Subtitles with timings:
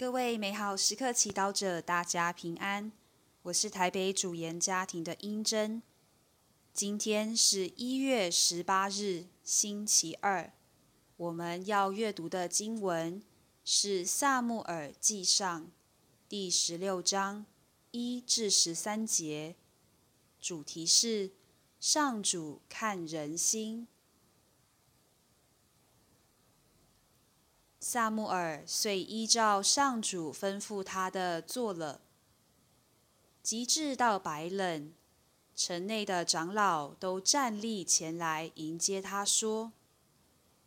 [0.00, 2.90] 各位美好时刻祈祷者，大家平安。
[3.42, 5.82] 我是台北主研家庭的英珍。
[6.72, 10.54] 今天是一月十八日，星期二。
[11.18, 13.22] 我们要阅读的经文
[13.62, 15.64] 是《萨穆尔记上》
[16.26, 17.44] 第十六章
[17.90, 19.54] 一至十三节，
[20.40, 21.32] 主题是
[21.78, 23.86] 上主看人心。
[27.92, 32.00] 萨穆尔遂依照上主吩咐他的做了。
[33.42, 34.92] 及至到白冷，
[35.56, 39.72] 城内的长老都站立前来迎接他，说：“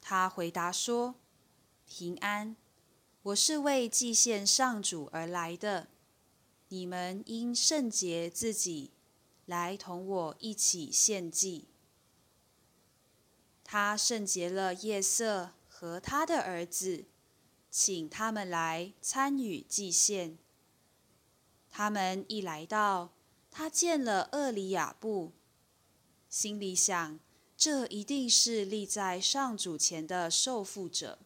[0.00, 1.16] 他回答说
[1.84, 2.56] ：“平安。
[3.24, 5.88] 我是为祭献上主而来的。
[6.68, 8.92] 你们应圣洁自己，
[9.44, 11.68] 来同我一起献祭。”
[13.68, 17.06] 他圣洁了夜色和他的儿子，
[17.68, 20.38] 请他们来参与祭献。
[21.68, 23.10] 他们一来到，
[23.50, 25.32] 他见了厄里亚布，
[26.28, 27.18] 心里想：
[27.56, 31.18] 这一定是立在上主前的受缚者。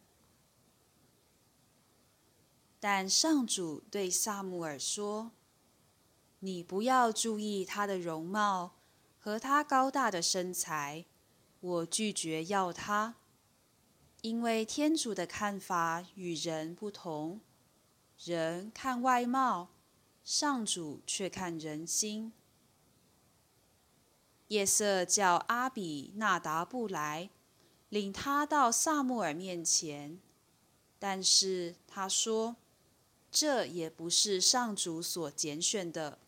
[2.80, 5.32] 但上主对萨姆尔说
[6.40, 8.76] ：“你不要注意他的容貌
[9.18, 11.04] 和他高大的身材。”
[11.60, 13.16] 我拒绝要他，
[14.22, 17.40] 因为天主的看法与人不同。
[18.24, 19.68] 人看外貌，
[20.24, 22.32] 上主却看人心。
[24.48, 27.30] 夜色叫阿比纳达布来，
[27.88, 30.18] 领他到萨穆尔面前，
[30.98, 32.56] 但是他说
[33.30, 36.18] ：“这也不是上主所拣选的。”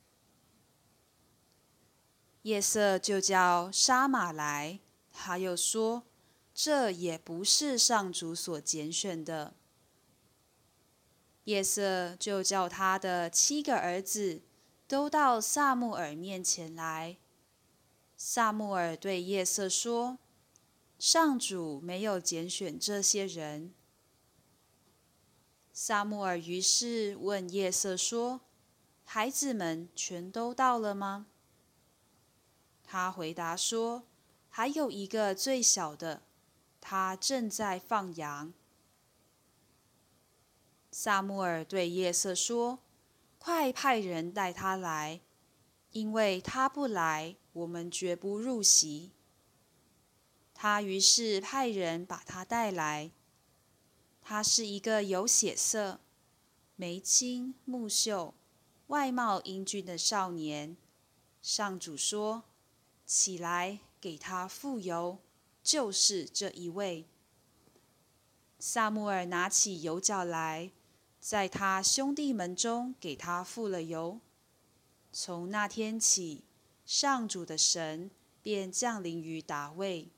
[2.42, 4.80] 夜色就叫沙马来。
[5.12, 6.04] 他又说
[6.54, 9.54] ：“这也不是上主所拣选的。”
[11.44, 14.42] 夜色就叫他的七个儿子
[14.86, 17.18] 都到萨穆尔面前来。
[18.16, 20.18] 萨穆尔对夜色说
[20.98, 23.74] ：“上主没有拣选这些人。”
[25.72, 28.42] 萨穆尔于是问夜色说
[29.04, 31.26] ：“孩子们全都到了吗？”
[32.84, 34.04] 他回答说。
[34.54, 36.20] 还有一个最小的，
[36.78, 38.52] 他正在放羊。
[40.90, 42.80] 萨穆尔对夜色说
[43.40, 45.22] ：“快派人带他来，
[45.92, 49.10] 因为他不来，我们绝不入席。”
[50.52, 53.10] 他于是派人把他带来。
[54.20, 55.98] 他是一个有血色、
[56.76, 58.34] 眉清目秀、
[58.88, 60.76] 外貌英俊的少年。
[61.40, 62.44] 上主说
[63.06, 65.20] ：“起来。”给他富油，
[65.62, 67.06] 就是这一位。
[68.58, 70.72] 萨穆尔拿起油角来，
[71.20, 74.18] 在他兄弟们中给他付了油。
[75.12, 76.42] 从那天起，
[76.84, 78.10] 上主的神
[78.42, 80.10] 便降临于达卫。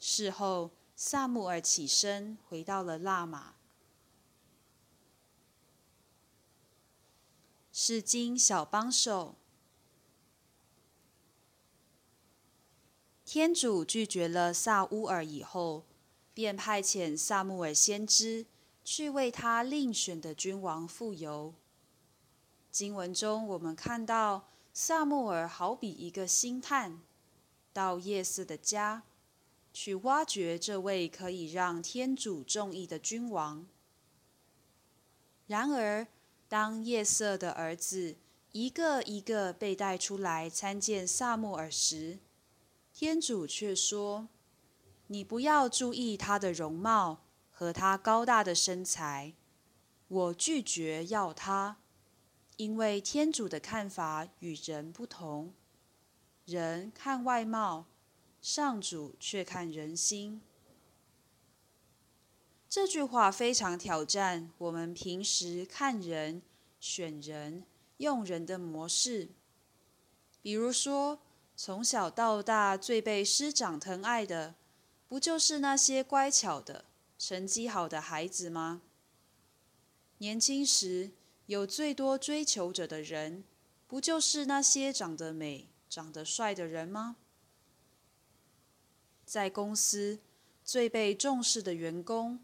[0.00, 3.54] 事后，萨穆尔起身回到了拉玛。
[7.72, 9.36] 是经小帮手。
[13.30, 15.84] 天主拒绝了萨乌尔以后，
[16.32, 18.46] 便派遣萨穆尔先知
[18.82, 21.52] 去为他另选的君王复游。
[22.70, 27.02] 经文中我们看到，萨穆尔好比一个星探，
[27.74, 29.02] 到夜色的家，
[29.74, 33.66] 去挖掘这位可以让天主中意的君王。
[35.46, 36.06] 然而，
[36.48, 38.16] 当夜色的儿子
[38.52, 42.20] 一个一个被带出来参见萨穆尔时，
[43.00, 44.28] 天主却说
[45.06, 49.34] ：“你不要注意他的容貌和他高大的身材，
[50.08, 51.76] 我拒绝要他，
[52.56, 55.54] 因为天主的看法与人不同。
[56.44, 57.86] 人看外貌，
[58.40, 60.40] 上主却看人心。”
[62.68, 66.42] 这句话非常挑战我们平时看人、
[66.80, 67.62] 选人、
[67.98, 69.28] 用人的模式，
[70.42, 71.20] 比如说。
[71.60, 74.54] 从小到大最被师长疼爱的，
[75.08, 76.84] 不就是那些乖巧的、
[77.18, 78.80] 成绩好的孩子吗？
[80.18, 81.10] 年轻时
[81.46, 83.42] 有最多追求者的人，
[83.88, 87.16] 不就是那些长得美、长得帅的人吗？
[89.26, 90.20] 在公司
[90.62, 92.38] 最被重视的员工，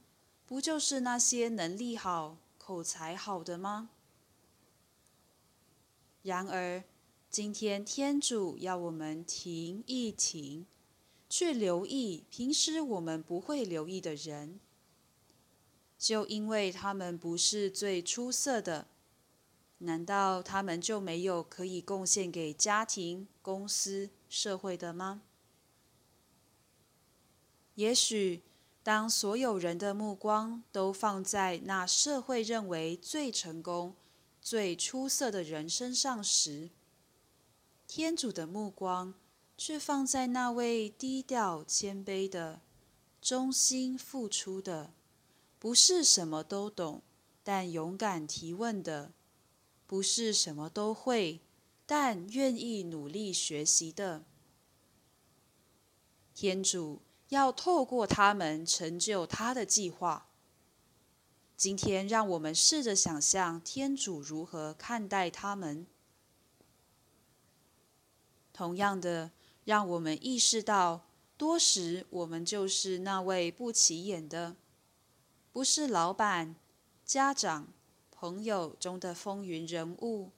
[0.45, 3.91] 不就是那些能力好、口才好的吗？
[6.23, 6.83] 然而。
[7.35, 10.67] 今天天主要我们停一停，
[11.29, 14.61] 去留意平时我们不会留意的人，
[15.99, 18.87] 就因为他们不是最出色的，
[19.79, 25.23] 难道他们就没有可以贡献给家庭、公司、社会的吗？
[27.75, 28.45] 也许。
[28.85, 33.97] 当所有人的目光都放在那社会认为最成功、
[34.41, 36.69] 最出色的人身上时，
[37.97, 39.15] 天主的目光
[39.57, 42.61] 却放在那位低调谦卑的、
[43.23, 44.93] 忠心付出的、
[45.61, 47.03] 不是什么都懂
[47.45, 49.13] 但勇敢提问的、
[49.87, 51.41] 不是什么都会
[51.87, 54.25] 但愿意努力学习的
[56.35, 57.01] 天主。
[57.29, 60.27] 要透过他们成就他的计划。
[61.57, 65.87] 今天，让我们试着想象天主如何看待他们。
[68.55, 69.33] 同样的，
[69.65, 71.05] 让我们意识到，
[71.37, 74.55] 多时我们就是那位不起眼的，
[75.53, 76.55] 不是老板、
[77.05, 77.67] 家长、
[78.13, 80.31] 朋友中的风云人物，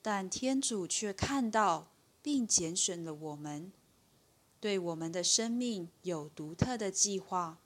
[0.00, 1.88] 但天主却看到
[2.22, 3.72] 并拣选了我们。
[4.60, 7.58] 对我们的生命有独特的计划，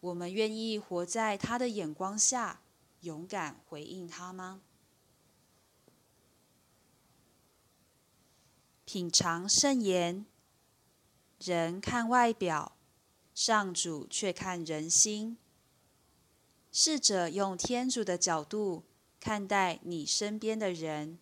[0.00, 2.60] 我们愿意活在他的眼光下，
[3.02, 4.60] 勇敢回应他吗？
[8.92, 10.26] 品尝圣言，
[11.38, 12.76] 人看外表，
[13.34, 15.38] 上主却看人心。
[16.70, 18.84] 试着用天主的角度
[19.18, 21.18] 看待你身边的人。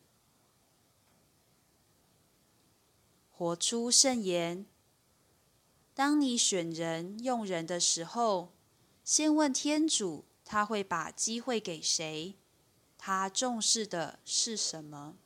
[3.31, 4.67] 活出圣言。
[5.95, 8.53] 当你选人用人的时候，
[9.05, 12.35] 先问天主，他会把机会给谁？
[12.99, 15.19] 他重视的是什么？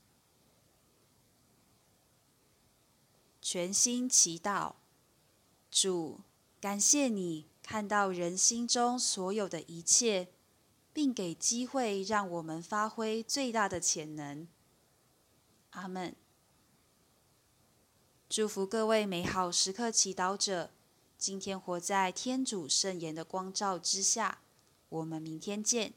[3.54, 4.72] 全心祈祷，
[5.70, 6.22] 主，
[6.60, 10.26] 感谢你看到人心中所有的一切，
[10.92, 14.48] 并给机会让我们发挥最大的潜能。
[15.70, 16.16] 阿门。
[18.28, 20.72] 祝福各位美好时刻祈祷者，
[21.16, 24.40] 今天活在天主圣言的光照之下。
[24.88, 25.94] 我们明天见。